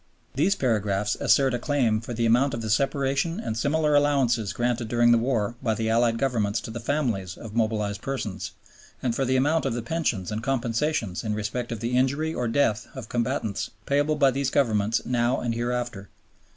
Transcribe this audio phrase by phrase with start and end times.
[0.33, 4.87] These paragraphs assert a claim for the amount of the Separation and similar Allowances granted
[4.87, 8.49] during the war by the Allied Governments to the families of mobilized persons,
[9.03, 12.47] and for the amount of the pensions and compensations in respect of the injury or
[12.47, 16.09] death of combatants payable by these Governments now and hereafter.